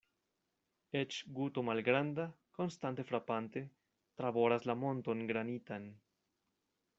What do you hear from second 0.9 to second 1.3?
Eĉ